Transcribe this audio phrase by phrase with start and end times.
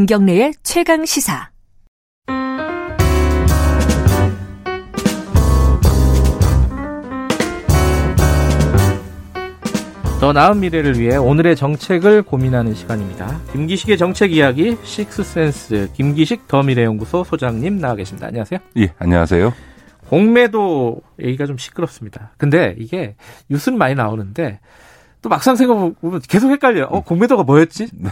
[0.00, 1.50] 김경래의 최강 시사.
[10.18, 13.42] 더 나은 미래를 위해 오늘의 정책을 고민하는 시간입니다.
[13.52, 18.28] 김기식의 정책 이야기 식스센스 김기식 더 미래연구소 소장님 나와 계십니다.
[18.28, 18.58] 안녕하세요.
[18.78, 19.52] 예, 안녕하세요.
[20.08, 22.32] 공매도 얘기가 좀 시끄럽습니다.
[22.38, 23.16] 근데 이게
[23.50, 24.60] 뉴스는 많이 나오는데
[25.22, 26.84] 또 막상 생각해보면 계속 헷갈려요.
[26.84, 27.88] 어, 공매도가 뭐였지?
[27.94, 28.10] 네,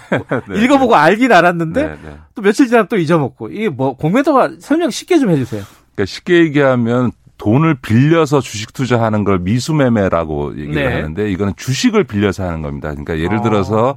[0.48, 1.00] 네, 읽어보고 네.
[1.00, 2.16] 알긴 알았는데 네, 네.
[2.34, 5.62] 또 며칠 지나면 또 잊어먹고 이게 뭐 공매도가 설명 쉽게 좀 해주세요.
[5.94, 10.92] 그러니까 쉽게 얘기하면 돈을 빌려서 주식 투자하는 걸 미수매매라고 얘기를 네.
[10.92, 12.90] 하는데 이거는 주식을 빌려서 하는 겁니다.
[12.90, 13.42] 그러니까 예를 아.
[13.42, 13.96] 들어서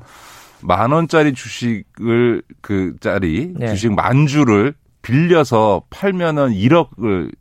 [0.61, 3.67] 만 원짜리 주식을 그 짜리 네.
[3.69, 7.31] 주식 만 주를 빌려서 팔면은 1억을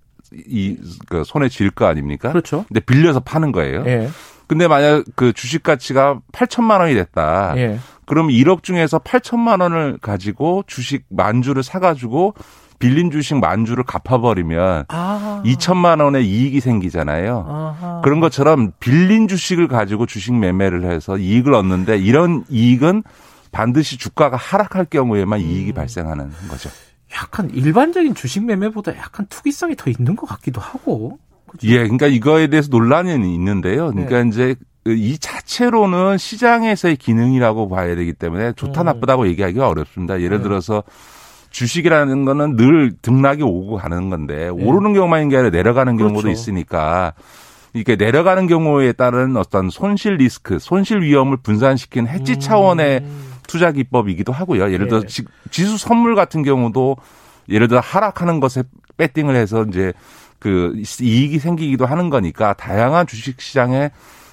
[0.46, 0.76] 이
[1.08, 2.30] 그 손에 쥘 거 아닙니까?
[2.30, 2.64] 그렇죠.
[2.68, 3.82] 근데 빌려서 파는 거예요.
[3.86, 4.08] 예.
[4.50, 7.54] 근데 만약 그 주식 가치가 8천만 원이 됐다.
[7.56, 7.78] 예.
[8.04, 12.34] 그럼 1억 중에서 8천만 원을 가지고 주식 만 주를 사 가지고
[12.80, 15.42] 빌린 주식 만 주를 갚아버리면 아.
[15.46, 17.46] 2천만 원의 이익이 생기잖아요.
[17.48, 18.00] 아하.
[18.02, 23.04] 그런 것처럼 빌린 주식을 가지고 주식 매매를 해서 이익을 얻는데 이런 이익은
[23.52, 25.44] 반드시 주가가 하락할 경우에만 음.
[25.46, 26.70] 이익이 발생하는 거죠.
[27.14, 31.20] 약간 일반적인 주식 매매보다 약간 투기성이 더 있는 것 같기도 하고.
[31.50, 31.66] 그렇죠?
[31.66, 33.90] 예, 그러니까 이거에 대해서 논란이 있는데요.
[33.90, 34.28] 그러니까 네.
[34.28, 34.54] 이제
[34.86, 38.86] 이 자체로는 시장에서의 기능이라고 봐야 되기 때문에 좋다 음.
[38.86, 40.20] 나쁘다고 얘기하기가 어렵습니다.
[40.20, 40.42] 예를 네.
[40.44, 40.82] 들어서
[41.50, 44.48] 주식이라는 거는 늘 등락이 오고 가는 건데 네.
[44.48, 46.30] 오르는 경우만인 게 아니라 내려가는 경우도 그렇죠.
[46.30, 47.12] 있으니까
[47.74, 52.40] 이게 내려가는 경우에 따른 어떤 손실 리스크, 손실 위험을 분산시킨 해지 음.
[52.40, 53.04] 차원의
[53.46, 54.72] 투자 기법이기도 하고요.
[54.72, 55.24] 예를 들어 네.
[55.50, 56.96] 지수 선물 같은 경우도
[57.48, 58.62] 예를 들어 하락하는 것에
[58.96, 59.92] 배팅을 해서 이제
[60.40, 63.90] 그 이익이 생기기도 하는 거니까 다양한 주식 시장에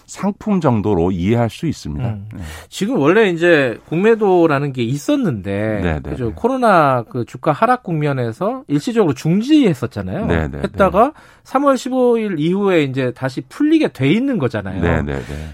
[0.07, 2.07] 상품 정도로 이해할 수 있습니다.
[2.07, 2.29] 음.
[2.33, 2.41] 네.
[2.69, 6.27] 지금 원래 이제 공매도라는 게 있었는데 네, 네, 그죠?
[6.27, 6.31] 네.
[6.33, 10.25] 코로나 그 주가 하락 국면에서 일시적으로 중지했었잖아요.
[10.25, 11.11] 네, 네, 했다가
[11.43, 14.81] 3월 15일 이후에 이제 다시 풀리게 돼 있는 거잖아요.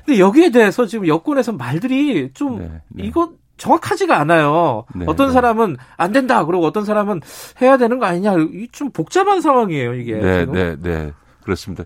[0.05, 4.85] 근데 여기에 대해서 지금 여권에서 말들이 좀 이거 정확하지가 않아요.
[4.95, 5.33] 네, 어떤 네.
[5.33, 7.21] 사람은 안 된다 그러고 어떤 사람은
[7.61, 8.35] 해야 되는 거 아니냐.
[8.71, 10.15] 좀 복잡한 상황이에요, 이게.
[10.15, 10.53] 네, 지금.
[10.53, 11.11] 네, 네.
[11.43, 11.83] 그렇습니다.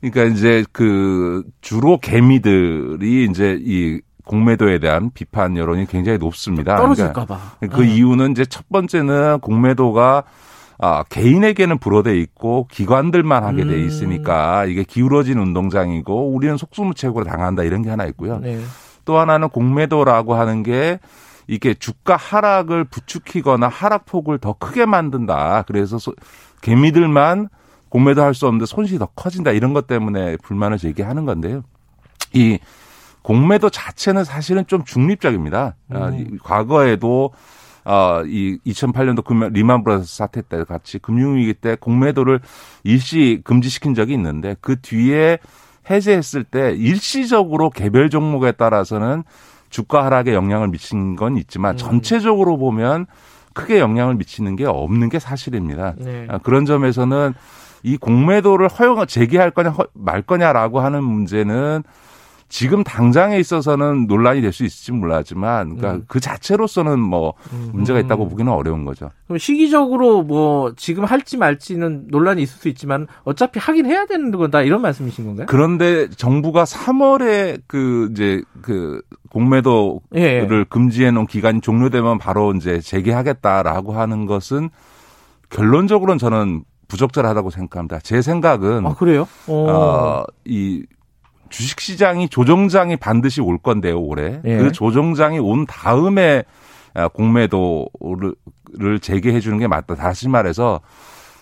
[0.00, 6.76] 그러니까 이제 그 주로 개미들이 이제 이 공매도에 대한 비판 여론이 굉장히 높습니다.
[6.76, 7.38] 떨어질까 봐.
[7.58, 7.94] 그러니까 그 네.
[7.94, 10.24] 이유는 이제 첫 번째는 공매도가
[10.78, 13.86] 아, 개인에게는 불어돼 있고 기관들만 하게 돼 음.
[13.86, 18.38] 있으니까 이게 기울어진 운동장이고 우리는 속수무책으로 당한다 이런 게 하나 있고요.
[18.40, 18.58] 네.
[19.04, 20.98] 또 하나는 공매도라고 하는 게
[21.46, 25.64] 이게 주가 하락을 부추기거나 하락폭을 더 크게 만든다.
[25.66, 25.98] 그래서
[26.62, 27.48] 개미들만
[27.90, 31.62] 공매도 할 수 없는데 손실이 더 커진다 이런 것 때문에 불만을 제기하는 건데요.
[32.32, 32.58] 이
[33.22, 35.76] 공매도 자체는 사실은 좀 중립적입니다.
[35.90, 36.38] 아, 음.
[36.42, 37.32] 과거에도
[37.84, 42.40] 어, 이 2008년도 금융, 리만 브라더스 사태 때 같이 금융위기 때 공매도를
[42.82, 45.38] 일시 금지시킨 적이 있는데 그 뒤에
[45.90, 49.24] 해제했을 때 일시적으로 개별 종목에 따라서는
[49.70, 51.76] 주가 하락에 영향을 미친 건 있지만 음.
[51.76, 53.06] 전체적으로 보면
[53.54, 55.94] 크게 영향을 미치는 게 없는 게 사실입니다.
[55.98, 56.26] 네.
[56.28, 57.34] 아, 그런 점에서 는
[57.84, 61.84] 이 공매도를 허용 재개할 거냐 말 거냐라고 하는 문제는
[62.48, 66.04] 지금 당장에 있어서는 논란이 될 수 있을지 몰라지만 그러니까 음.
[66.06, 67.34] 그 자체로서는 뭐
[67.72, 69.10] 문제가 있다고 보기는 어려운 거죠.
[69.26, 74.62] 그럼 시기적으로 뭐 지금 할지 말지는 논란이 있을 수 있지만 어차피 하긴 해야 되는 거다
[74.62, 75.46] 이런 말씀이신 건가요?
[75.48, 80.46] 그런데 정부가 3월에 그 이제 그 공매도를 예.
[80.48, 80.64] 예.
[80.68, 84.70] 금지해 놓은 기간이 종료되면 바로 이제 재개하겠다라고 하는 것은
[85.50, 87.98] 결론적으로는 저는 부적절하다고 생각합니다.
[88.00, 89.26] 제 생각은 아 그래요?
[89.48, 90.84] 어, 이
[91.54, 94.40] 주식 시장이 조정장이 반드시 올 건데요, 올해.
[94.44, 94.56] 예.
[94.56, 96.42] 그 조정장이 온 다음에
[96.94, 99.94] 아, 공매도를 재개해 주는 게 맞다.
[99.94, 100.80] 다시 말해서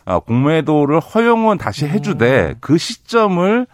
[0.05, 2.55] 아, 공매도를 허용은 다시 해주되 음.
[2.61, 3.67] 그 시점을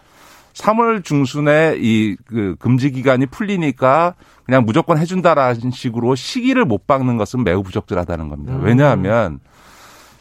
[0.54, 4.14] 3월 중순에 이 그 금지 기간이 풀리니까
[4.44, 8.54] 그냥 무조건 해준다라는 식으로 시기를 못 박는 것은 매우 부적절하다는 겁니다.
[8.54, 8.62] 음.
[8.62, 9.40] 왜냐하면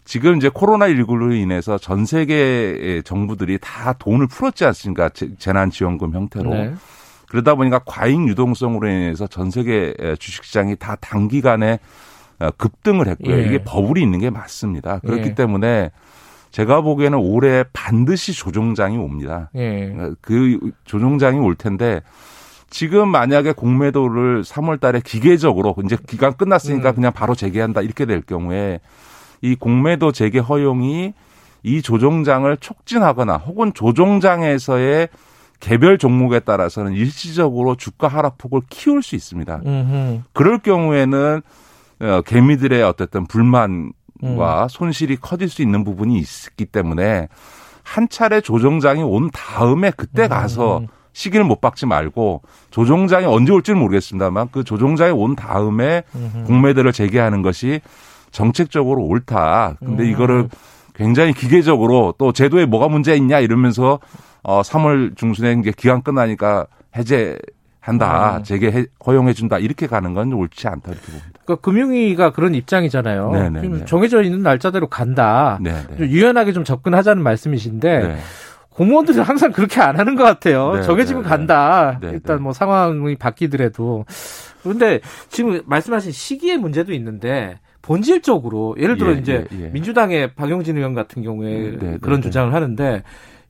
[0.08, 5.10] 지금 이제 코로나19로 인해서 전 세계의 정부들이 다 돈을 풀었지 않습니까?
[5.10, 6.50] 재난지원금 형태로.
[6.50, 6.74] 네.
[7.28, 11.80] 그러다 보니까 과잉 유동성으로 인해서 전 세계 주식시장이 다 단기간에
[12.40, 13.38] 어, 급등을 했고요.
[13.38, 13.46] 예.
[13.46, 15.00] 이게 버블이 있는 게 맞습니다.
[15.00, 15.36] 그렇기 예.
[15.36, 15.92] 때문에
[16.52, 19.50] 제가 보기에는 올해 반드시 조종장이 옵니다.
[19.56, 19.94] 예.
[19.98, 22.02] 어, 그 조종장이 올 텐데
[22.70, 26.96] 지금 만약에 공매도를 3월 달에 기계적으로 이제 기간 끝났으니까 음.
[26.96, 28.80] 그냥 바로 재개한다 이렇게 될 경우에
[29.42, 31.14] 이 공매도 재개 허용이
[31.64, 35.10] 이 조정장을 촉진하거나 혹은 조정장에서의
[35.60, 39.62] 개별 종목에 따라서는 일시적으로 주가 하락폭을 키울 수 있습니다.
[39.66, 40.22] 음흠.
[40.34, 41.42] 그럴 경우에는
[42.00, 43.92] 어, 개미들의 어쨌든 불만과
[44.24, 44.68] 음.
[44.70, 47.28] 손실이 커질 수 있는 부분이 있기 때문에
[47.84, 50.30] 한 차례 조정장이 온 다음에 그때 음.
[50.30, 50.84] 가서
[51.14, 56.04] 시기를 못 박지 말고 조정장이 언제 올지는 모르겠습니다만 그 조정장이 온 다음에
[56.46, 57.82] 공매도를 재개하는 것이
[58.32, 59.76] 정책적으로 옳다.
[59.80, 60.10] 근데 음.
[60.10, 60.50] 이거를
[60.96, 64.00] 굉장히 기계적으로 또 제도에 뭐가 문제 있냐 이러면서
[64.44, 67.38] 어 3월 중순에 이제 기간 끝나니까 해제
[67.80, 68.44] 한다, 음.
[68.44, 71.30] 재개 허용해 준다 이렇게 가는 건 옳지 않다 이렇게 봅니다.
[71.46, 73.32] 그러니까 금융위가 그런 입장이잖아요.
[73.32, 73.86] 네네 네, 네.
[73.86, 75.58] 정해져 있는 날짜대로 간다.
[75.62, 75.84] 네네.
[75.92, 75.98] 네.
[75.98, 78.18] 좀 유연하게 좀 접근하자는 말씀이신데 네.
[78.72, 80.76] 공무원들은 항상 그렇게 안 하는 것 같아요.
[80.76, 82.00] 네, 정해지면 네, 간다.
[82.04, 84.06] 일단 뭐 상황이 바뀌더라도.
[84.62, 85.00] 그런데
[85.30, 87.58] 지금 말씀하신 시기의 문제도 있는데
[87.88, 89.68] 본질적으로 예를 들어 예, 이제 예, 예.
[89.70, 93.04] 민주당의 박용진 의원 같은 경우에 네, 그런 주장을 하는데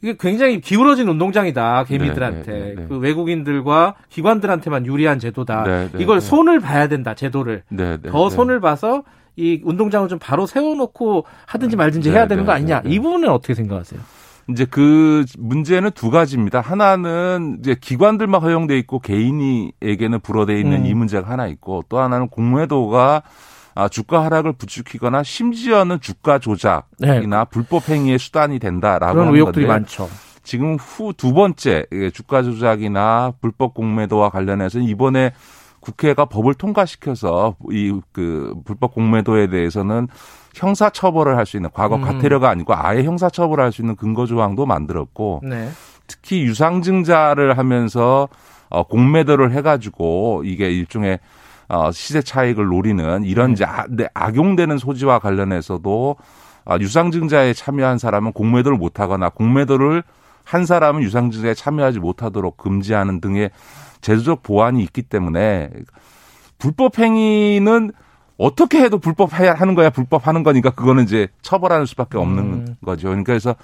[0.04, 5.64] 이게 굉장히 기울어진 운동장이다 개미들한테 네, 네, 네, 그 외국인들과 기관들한테만 유리한 제도다.
[5.64, 6.26] 네, 네, 이걸 네.
[6.26, 7.64] 손을 봐야 된다 제도를
[8.08, 9.04] 더 손을 봐서
[9.36, 14.00] 이 운동장을 좀 바로 세워놓고 하든지 말든지 해야 되는 거 아니냐 이 부분은 어떻게 생각하세요?
[14.50, 16.62] 이제 그 문제는 두 가지입니다.
[16.62, 20.86] 하나는 이제 기관들만 허용돼 있고 개인이에게는 불어돼 있는 음.
[20.86, 23.57] 이 문제가 하나 있고 또 하나는 공매도가 아,
[23.90, 27.46] 주가 하락을 부추기거나 심지어는 주가 조작이나 네.
[27.52, 30.10] 불법 행위의 수단이 된다라고 그런 의혹들이 많죠.
[30.44, 35.34] 지금 후 두 번째 주가 조작이나 불법 공매도와 관련해서 이번에
[35.80, 40.08] 국회가 법을 통과시켜서 이 그 불법 공매도에 대해서는
[40.56, 42.02] 형사 처벌을 할 수 있는 과거 음.
[42.02, 45.70] 과태료가 아니고 아예 형사 처벌을 할 수 있는 근거 조항도 만들었고 네.
[46.08, 48.28] 특히 유상증자를 하면서
[48.70, 51.20] 어 공매도를 해가지고 이게 일종의
[51.70, 56.16] 어, 시세 차익을 노리는 이런 이제 아, 네, 악용되는 소지와 관련해서도
[56.66, 60.04] 아, 유상증자에 참여한 사람은 공매도를 못하거나 공매도를
[60.44, 63.52] 한 사람은 유상증자에 참여하지 못하도록 금지하는 등의
[64.02, 65.70] 제도적 보완이 있기 때문에
[66.58, 67.92] 불법 행위는
[68.38, 72.76] 어떻게 해도 불법 하는 거야 불법 하는 거니까 그거는 이제 처벌하는 수밖에 없는 음.
[72.86, 73.08] 거죠.
[73.08, 73.56] 그러니까 그래서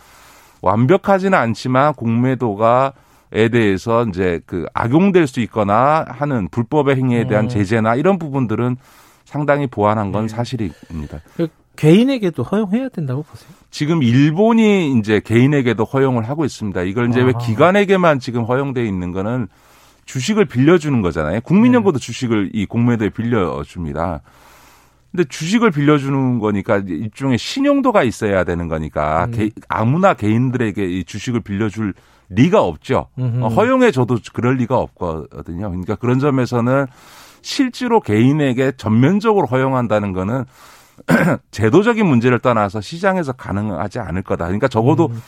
[0.61, 2.93] 완벽하지는 않지만 공매도가
[3.35, 7.49] 에 대해서 이제 그 악용될 수 있거나 하는 불법의 행위에 대한 음.
[7.49, 8.77] 제재나 이런 부분들은
[9.25, 10.35] 상당히 보완한 건 네.
[10.35, 11.19] 사실입니다.
[11.35, 13.49] 그 개인에게도 허용해야 된다고 보세요?
[13.71, 16.83] 지금 일본이 이제 개인에게도 허용을 하고 있습니다.
[16.83, 17.25] 이걸 이제 아.
[17.25, 19.47] 왜 기관에게만 지금 허용돼 있는 거는
[20.05, 21.41] 주식을 빌려주는 거잖아요.
[21.41, 22.05] 국민연금도 네.
[22.05, 24.21] 주식을 이 공매도에 빌려줍니다.
[25.11, 29.31] 근데 주식을 빌려주는 거니까 일종의 신용도가 있어야 되는 거니까 음.
[29.31, 31.93] 개, 아무나 개인들에게 이 주식을 빌려줄
[32.35, 33.07] 리가 없죠.
[33.17, 33.47] 음흠.
[33.55, 35.69] 허용해 줘도 그럴 리가 없거든요.
[35.69, 36.87] 그러니까 그런 점에서는
[37.41, 40.45] 실제로 개인에게 전면적으로 허용한다는 거는
[41.51, 44.45] 제도적인 문제를 떠나서 시장에서 가능하지 않을 거다.
[44.45, 45.21] 그러니까 적어도 음.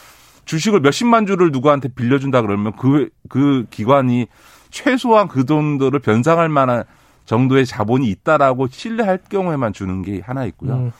[0.45, 4.27] 주식을 몇십만 주를 누구한테 빌려준다 그러면 그, 그 기관이
[4.69, 6.83] 최소한 그 정도를 변상할 만한
[7.25, 10.73] 정도의 자본이 있다라고 신뢰할 경우에만 주는 게 하나 있고요.
[10.75, 10.91] 음.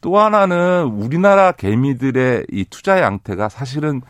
[0.00, 4.00] 또 하나는 우리나라 개미들의 이 투자 양태가 사실은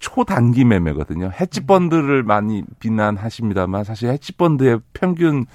[0.00, 1.30] 초단기 매매거든요.
[1.38, 5.46] 헤지펀드를 많이 비난하십니다만 사실 헤지펀드의 평균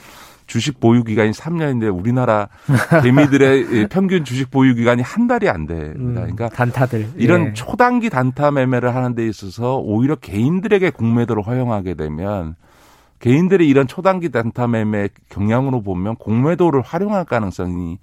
[0.47, 2.49] 주식 보유 기간이 3년인데 우리나라
[3.03, 5.99] 개미들의 평균 주식 보유 기간이 한 달이 안 됩니다.
[5.99, 7.53] 음, 그러니까 단타들 이런 예.
[7.53, 12.55] 초단기 단타 매매를 하는 데 있어서 오히려 개인들에게 공매도를 허용하게 되면
[13.19, 17.97] 개인들의 이런 초단기 단타 매매 경향으로 보면 공매도를 활용할 가능성이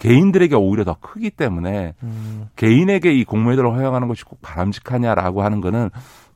[0.00, 2.48] 개인들에게 오히려 더 크기 때문에 음.
[2.56, 5.90] 개인에게 이 공매도를 허용하는 것이 꼭 바람직하냐라고 하는 거는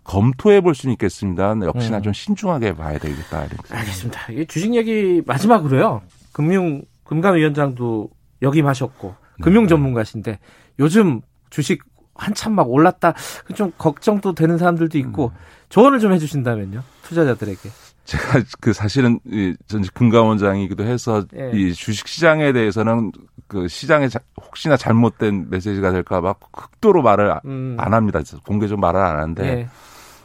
[0.05, 1.57] 검토해 볼 수는 있겠습니다.
[1.63, 2.03] 역시나 음.
[2.03, 3.47] 좀 신중하게 봐야 되겠다.
[3.71, 4.33] 알겠습니다.
[4.33, 6.03] 이 주식 얘기 마지막으로요.
[6.33, 8.11] 금융 금감위원장도
[8.43, 9.69] 역임하셨고 금융 네.
[9.69, 10.39] 전문가신데
[10.79, 11.83] 요즘 주식
[12.15, 13.15] 한참 막 올랐다
[13.55, 15.39] 좀 걱정도 되는 사람들도 있고 음.
[15.71, 17.71] 조언을 좀 해주신다면요 투자자들에게.
[18.05, 21.51] 제가 그 사실은 이전 금감원장이기도 해서 예.
[21.55, 23.13] 이 주식 시장에 대해서는
[23.47, 27.77] 그 시장에 자, 혹시나 잘못된 메시지가 될까봐 극도로 말을 음.
[27.79, 28.21] 안 합니다.
[28.47, 29.69] 공개적으로 말을 안 하는데 예.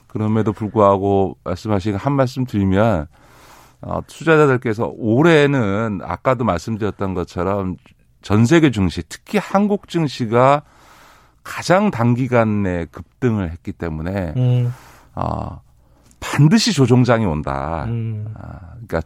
[0.07, 3.07] 그럼에도 불구하고 말씀하신 한 말씀 드리면
[3.81, 7.77] 어, 투자자들께서 올해는 아까도 말씀드렸던 것처럼
[8.21, 10.63] 전 세계 증시 특히 한국 증시가
[11.43, 14.74] 가장 단기간 내 급등을 했기 때문에 음.
[15.15, 15.62] 어,
[16.19, 17.85] 반드시 조정장이 온다.
[17.88, 18.33] 음.
[18.35, 19.01] 아, 그러니까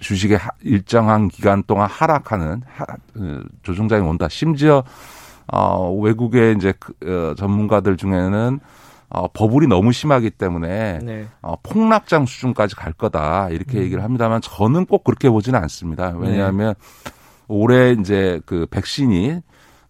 [0.00, 4.28] 주식의 일정한 기간 동안 하락하는 하, 어, 조정장이 온다.
[4.28, 4.84] 심지어
[5.52, 8.60] 어, 외국의 이제 그, 어, 전문가들 중에는
[9.08, 11.26] 어, 버블이 너무 심하기 때문에 네.
[11.40, 13.82] 어, 폭락장 수준까지 갈 거다 이렇게 음.
[13.82, 16.12] 얘기를 합니다만 저는 꼭 그렇게 보지는 않습니다.
[16.16, 17.12] 왜냐하면 네.
[17.48, 19.40] 올해 이제 그 백신이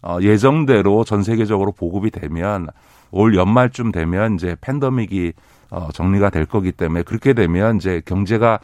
[0.03, 2.67] 어, 예정대로 전 세계적으로 보급이 되면
[3.09, 5.33] 올 연말쯤 되면 이제 팬더믹이
[5.69, 8.59] 어, 정리가 될 거기 때문에 그렇게 되면 이제 경제가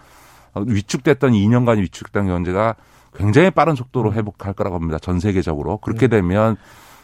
[0.56, 2.76] 위축됐던 2년간 위축된 경제가
[3.16, 4.14] 굉장히 빠른 속도로 음.
[4.16, 4.98] 회복할 거라고 합니다.
[5.00, 5.78] 전 세계적으로.
[5.78, 6.10] 그렇게 음.
[6.10, 6.58] 되면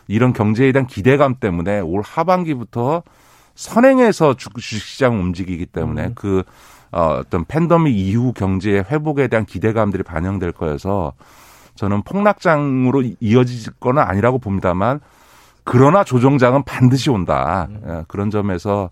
[0.07, 3.03] 이런 경제에 대한 기대감 때문에 올 하반기부터
[3.55, 6.11] 선행해서 주식시장 움직이기 때문에 음.
[6.15, 6.43] 그
[6.91, 11.13] 어, 어떤 팬더믹 이후 경제의 회복에 대한 기대감들이 반영될 거여서
[11.75, 14.99] 저는 폭락장으로 이어질 거는 아니라고 봅니다만
[15.63, 17.67] 그러나 조정장은 반드시 온다.
[17.69, 17.81] 음.
[17.87, 18.89] 예, 그런 점에서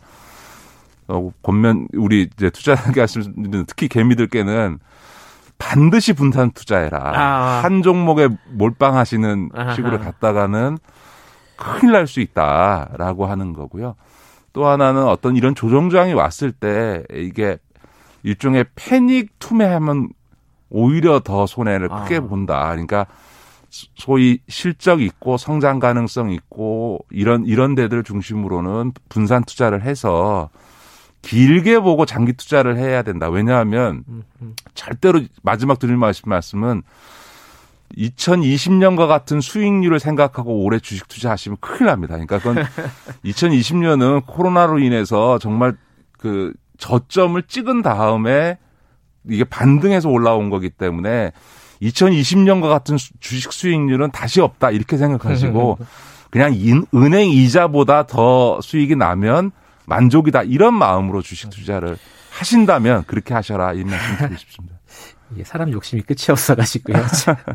[1.07, 4.79] 어, 권면 우리 이제 투자하게 하시는 특히 개미들께는
[5.57, 6.99] 반드시 분산 투자해라.
[7.15, 7.61] 아.
[7.63, 9.73] 한 종목에 몰빵하시는 아하.
[9.73, 10.77] 식으로 갔다가는
[11.55, 13.95] 큰일 날 수 있다라고 하는 거고요.
[14.53, 17.57] 또 하나는 어떤 이런 조정장이 왔을 때 이게
[18.23, 20.09] 일종의 패닉 투매하면
[20.69, 22.21] 오히려 더 손해를 크게 아.
[22.21, 22.67] 본다.
[22.69, 23.05] 그러니까
[23.69, 30.49] 소위 실적 있고 성장 가능성 있고 이런 이런 데들 중심으로는 분산 투자를 해서
[31.21, 33.29] 길게 보고 장기 투자를 해야 된다.
[33.29, 34.03] 왜냐하면
[34.74, 36.83] 절대로 마지막 드릴 말씀은
[37.95, 42.13] 2020년과 같은 수익률을 생각하고 올해 주식 투자하시면 큰일 납니다.
[42.13, 42.65] 그러니까 그건
[43.25, 45.75] 2020년은 코로나로 인해서 정말
[46.17, 48.57] 그 저점을 찍은 다음에
[49.29, 51.31] 이게 반등해서 올라온 거기 때문에
[51.81, 55.77] 2020년과 같은 주식 수익률은 다시 없다 이렇게 생각하시고
[56.31, 56.53] 그냥
[56.93, 59.51] 은행 이자보다 더 수익이 나면
[59.88, 61.98] 만족이다 이런 마음으로 주식 투자를
[62.29, 64.77] 하신다면 그렇게 하셔라 이 말씀 드리고 싶습니다.
[65.34, 67.03] 이게 사람 욕심이 끝이 없어가지고요.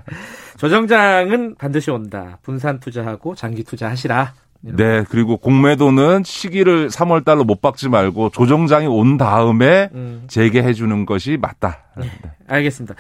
[0.59, 2.39] 조정장은 반드시 온다.
[2.43, 4.35] 분산 투자하고 장기 투자하시라.
[4.65, 10.25] 네, 그리고 공매도는 시기를 3월 달로 못 박지 말고 조정장이 온 다음에 음.
[10.29, 11.85] 재개해 주는 것이 맞다.
[11.97, 12.09] 네,
[12.47, 12.95] 알겠습니다.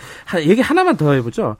[0.44, 1.56] 얘기 하나만 더 해보죠.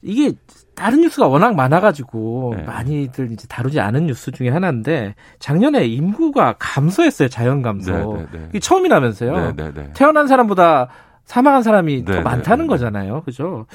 [0.00, 0.32] 이게
[0.78, 2.62] 다른 뉴스가 워낙 많아가지고 네.
[2.62, 7.92] 많이들 이제 다루지 않은 뉴스 중에 하나인데 작년에 인구가 감소했어요 자연 감소.
[7.92, 8.46] 네, 네, 네.
[8.50, 9.54] 이게 처음이라면서요.
[9.56, 10.88] 네, 태어난 사람보다
[11.24, 13.66] 사망한 사람이 더 많다는 거잖아요, 그죠?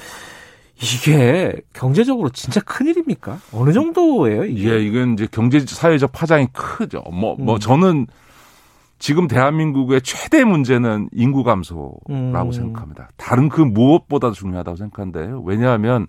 [0.76, 3.38] 이게 경제적으로 진짜 큰 일입니까?
[3.52, 4.70] 어느 정도예요, 이게?
[4.70, 7.02] 예, 이건 이제 경제 사회적 파장이 크죠.
[7.12, 7.60] 뭐, 뭐, 음.
[7.60, 8.06] 저는
[8.98, 12.52] 지금 대한민국의 최대 문제는 인구 감소라고 음.
[12.52, 13.10] 생각합니다.
[13.16, 15.42] 다른 그 무엇보다 중요하다고 생각하는데요.
[15.44, 16.06] 왜냐하면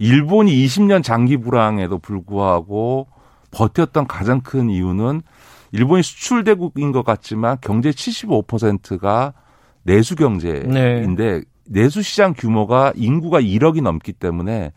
[0.00, 3.06] 일본이 20년 장기 불황에도 불구하고
[3.50, 5.20] 버텼던 가장 큰 이유는
[5.72, 9.34] 일본이 수출 대국인 것 같지만 경제 75%가
[9.82, 11.42] 내수 경제인데 네.
[11.66, 14.72] 내수 시장 규모가 인구가 1억이 넘기 때문에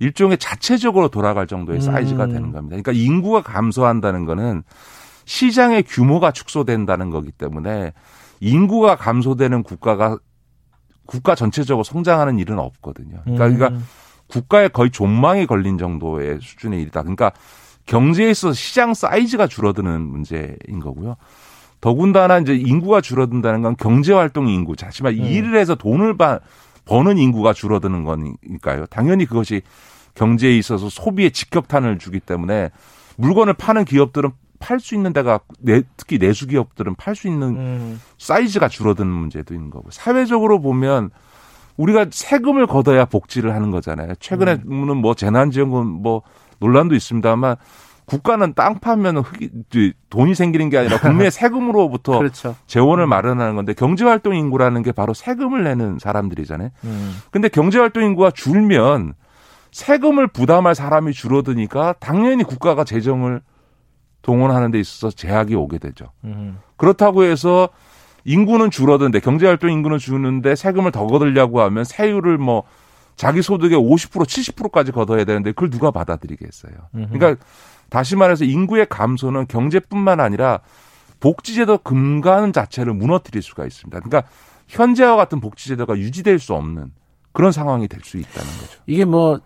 [0.00, 2.28] 일종의 자체적으로 돌아갈 정도의 사이즈가 음.
[2.28, 2.76] 되는 겁니다.
[2.76, 4.62] 그러니까 인구가 감소한다는 거는
[5.24, 7.94] 시장의 규모가 축소된다는 거기 때문에
[8.40, 10.18] 인구가 감소되는 국가가
[11.06, 13.22] 국가 전체적으로 성장하는 일은 없거든요.
[13.24, 13.56] 그러니까, 음.
[13.56, 13.80] 그러니까
[14.28, 17.02] 국가에 거의 존망이 걸린 정도의 수준의 일이다.
[17.02, 17.32] 그러니까
[17.86, 21.16] 경제에 있어서 시장 사이즈가 줄어드는 문제인 거고요.
[21.80, 25.24] 더군다나 이제 인구가 줄어든다는 건 경제 활동 인구, 자지만 음.
[25.24, 26.40] 일을 해서 돈을 바,
[26.84, 28.86] 버는 인구가 줄어드는 거니까요.
[28.86, 29.62] 당연히 그것이
[30.14, 32.70] 경제에 있어서 소비에 직격탄을 주기 때문에
[33.16, 38.00] 물건을 파는 기업들은 팔 수 있는 데가 내, 특히 내수 기업들은 팔 수 있는 음.
[38.18, 41.10] 사이즈가 줄어드는 문제도 있는 거고 사회적으로 보면
[41.78, 44.14] 우리가 세금을 걷어야 복지를 하는 거잖아요.
[44.20, 44.96] 최근에는 음.
[44.98, 46.22] 뭐 재난지원금 뭐
[46.58, 47.56] 논란도 있습니다만
[48.04, 52.56] 국가는 땅 파면 흑이 돈이 생기는 게 아니라 국민의 세금으로부터 그렇죠.
[52.66, 53.10] 재원을 음.
[53.10, 56.70] 마련하는 건데 경제활동 인구라는 게 바로 세금을 내는 사람들이잖아요.
[56.84, 57.16] 음.
[57.30, 59.14] 근데 경제활동 인구가 줄면
[59.70, 63.40] 세금을 부담할 사람이 줄어드니까 당연히 국가가 재정을
[64.22, 66.06] 동원하는 데 있어서 제약이 오게 되죠.
[66.24, 66.58] 음.
[66.76, 67.68] 그렇다고 해서
[68.28, 72.64] 인구는 줄어드는데 경제활동 인구는 줄는데 세금을 더 걷으려고 하면 세율을 뭐
[73.16, 76.72] 자기 소득의 50% 70%까지 걷어야 되는데 그걸 누가 받아들이겠어요.
[76.92, 77.36] 그러니까
[77.88, 80.60] 다시 말해서 인구의 감소는 경제뿐만 아니라
[81.20, 83.98] 복지제도 근간 자체를 무너뜨릴 수가 있습니다.
[83.98, 84.30] 그러니까
[84.68, 86.92] 현재와 같은 복지제도가 유지될 수 없는
[87.32, 88.78] 그런 상황이 될 수 있다는 거죠.
[88.86, 89.40] 이게 뭐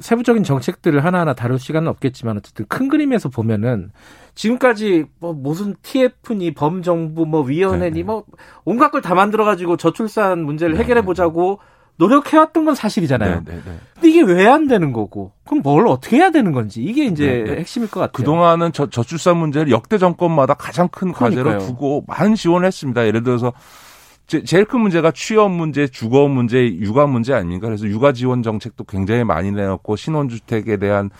[0.00, 3.90] 세부적인 정책들을 하나하나 다룰 시간은 없겠지만 어쨌든 큰 그림에서 보면은
[4.34, 8.02] 지금까지 뭐 무슨 TF니 범정부 뭐 위원회니 네네.
[8.04, 8.24] 뭐
[8.64, 11.60] 온갖 걸 다 만들어 가지고 저출산 문제를 해결해 보자고
[11.96, 13.42] 노력해 왔던 건 사실이잖아요.
[13.44, 13.56] 네네네.
[13.64, 13.78] 네, 네.
[13.94, 15.30] 근데 이게 왜 안 되는 거고?
[15.44, 17.50] 그럼 뭘 어떻게 해야 되는 건지 이게 이제 네네.
[17.52, 17.56] 네.
[17.58, 18.12] 핵심일 것 같아요.
[18.12, 21.44] 그동안은 저, 저출산 문제를 역대 정권마다 가장 큰 그러니까요.
[21.44, 23.06] 과제로 두고 많은 지원을 했습니다.
[23.06, 23.52] 예를 들어서
[24.26, 27.66] 제, 제일 큰 문제가 취업 문제, 주거 문제, 육아 문제 아닙니까?
[27.66, 31.10] 그래서 육아 지원 정책도 굉장히 많이 내놓고 신혼주택에 대한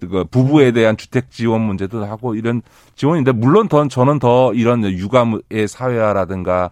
[0.00, 2.62] 그 부부에 대한 주택 지원 문제도 하고 이런
[2.94, 6.70] 지원인데 물론 더 저는 더 이런 육아의 사회화라든가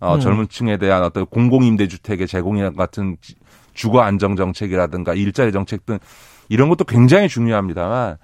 [0.00, 0.20] 어, 음.
[0.20, 3.16] 젊은 층에 대한 어떤 공공임대주택의 제공이나 같은
[3.74, 5.98] 주거 안정 정책이라든가 일자리 정책 등
[6.48, 8.16] 이런 것도 굉장히 중요합니다만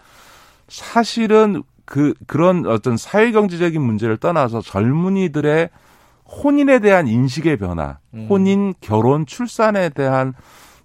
[0.69, 5.71] 사실은 그 그런 어떤 사회 경제적인 문제를 떠나서 젊은이들의
[6.29, 8.27] 혼인에 대한 인식의 변화, 음.
[8.29, 10.35] 혼인, 결혼, 출산에 대한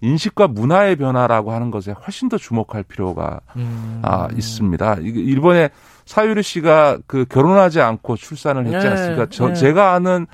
[0.01, 4.00] 인식과 문화의 변화라고 하는 것에 훨씬 더 주목할 필요가 음.
[4.03, 4.95] 아, 있습니다.
[5.01, 5.69] 일본의
[6.05, 9.25] 사유리 씨가 그 결혼하지 않고 출산을 했지 네, 않습니까?
[9.25, 9.53] 네, 저, 네.
[9.53, 10.25] 제가 아는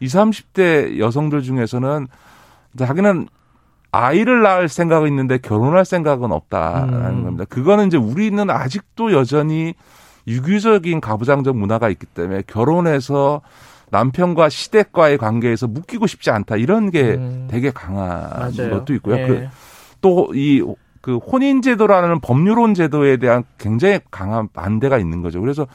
[0.00, 2.06] 20, 30대 여성들 중에서는
[2.76, 3.28] 자기는
[3.90, 7.24] 아이를 낳을 생각은 있는데 결혼할 생각은 없다라는 음.
[7.24, 7.44] 겁니다.
[7.48, 9.74] 그거는 이제 우리는 아직도 여전히
[10.26, 13.40] 유교적인 가부장적 문화가 있기 때문에 결혼해서
[13.96, 17.48] 남편과 시댁과의 관계에서 묶이고 싶지 않다 이런 게 음.
[17.50, 18.70] 되게 강한 맞아요.
[18.70, 19.16] 것도 있고요.
[19.16, 19.26] 예.
[19.26, 19.48] 그,
[20.02, 20.62] 또이
[21.00, 25.40] 그 혼인 제도라는 법률론 제도에 대한 굉장히 강한 반대가 있는 거죠.
[25.40, 25.66] 그래서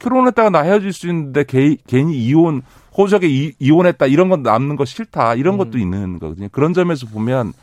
[0.00, 2.62] 결혼했다가 나 헤어질 수 있는데 개, 괜히 이혼
[2.96, 5.78] 호적에 이, 이혼했다 이런 건 남는 거 싫다 이런 것도 음.
[5.78, 6.48] 있는 거거든요.
[6.52, 7.54] 그런 점에서 보면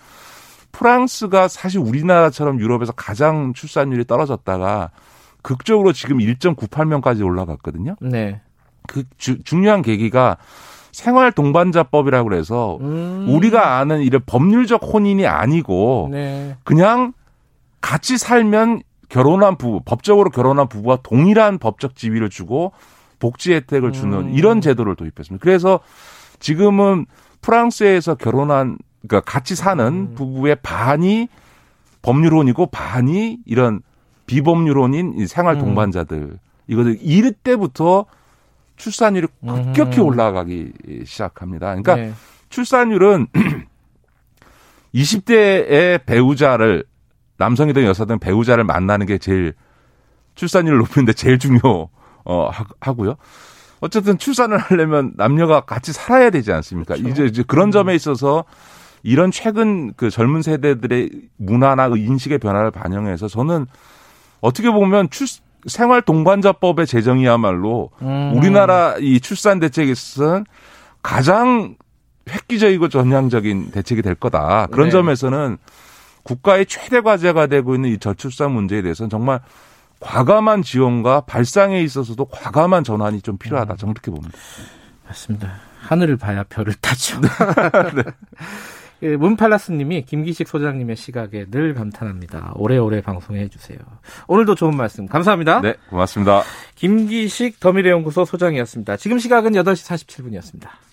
[0.72, 4.90] 프랑스가 사실 우리나라처럼 유럽에서 가장 출산율이 떨어졌다가
[5.42, 7.96] 극적으로 지금 1.98명까지 올라갔거든요.
[8.02, 8.42] 네.
[8.90, 10.38] 그 주, 중요한 계기가
[10.92, 13.28] 생활 동반자법이라고 그래서 음.
[13.30, 16.58] 우리가 아는 이런 법률적 혼인이 아니고 네.
[16.64, 17.14] 그냥
[17.82, 22.72] 같이 살면 결혼한 부부, 법적으로 결혼한 부부와 동일한 법적 지위를 주고
[23.20, 24.34] 복지 혜택을 주는 음.
[24.34, 25.42] 이런 제도를 도입했습니다.
[25.42, 25.80] 그래서
[26.40, 27.06] 지금은
[27.42, 28.78] 프랑스에서 결혼한
[29.08, 30.16] 그러니까 같이 사는 음.
[30.16, 31.28] 부부의 반이
[32.02, 33.82] 법률혼이고 반이 이런
[34.26, 35.60] 비법률혼인 생활 음.
[35.60, 36.38] 동반자들 음.
[36.68, 38.06] 이것을 이르 때부터
[38.80, 40.06] 출산율이 급격히 음.
[40.06, 40.72] 올라가기
[41.06, 41.68] 시작합니다.
[41.68, 42.14] 그러니까 네.
[42.50, 43.28] 출산율은
[44.96, 46.86] 20대의 배우자를
[47.38, 49.54] 남성이든 여성이든 배우자를 만나는 게 제일
[50.34, 51.60] 출산율을 높이는데 제일 중요
[52.26, 53.16] 어 하고요.
[53.82, 56.96] 어쨌든 출산을 하려면 남녀가 같이 살아야 되지 않습니까?
[56.96, 57.10] 그렇죠.
[57.10, 58.46] 이제 이제 그런 점에 있어서
[59.04, 63.68] 이런 최근 그 젊은 세대들의 문화나 그 인식의 변화를 반영해서 저는
[64.42, 65.28] 어떻게 보면 출
[65.68, 68.34] 생활 동반자법의 제정이야말로 음.
[68.36, 70.46] 우리나라 이 출산 대책에 있어서는
[71.02, 71.76] 가장
[72.30, 74.68] 획기적이고 전향적인 대책이 될 거다.
[74.68, 74.92] 그런 네.
[74.92, 75.58] 점에서는
[76.24, 79.40] 국가의 최대 과제가 되고 있는 이 저출산 문제에 대해서는 정말
[80.00, 83.76] 과감한 지원과 발상에 있어서도 과감한 전환이 좀 필요하다.
[83.76, 84.38] 저는 그렇게 봅니다.
[85.08, 85.54] 맞습니다.
[85.82, 87.20] 하늘을 봐야 별을 타죠.
[87.96, 88.04] 네.
[89.02, 92.54] 예, 문팔라스님이 김기식 소장님의 시각에 늘 감탄합니다.
[92.56, 93.78] 오래오래 방송해 주세요.
[94.28, 95.62] 오늘도 좋은 말씀 감사합니다.
[95.62, 96.44] 네, 고맙습니다.
[96.76, 98.98] 김기식 더미래연구소 소장이었습니다.
[98.98, 100.89] 지금 시각은 8시 47분이었습니다.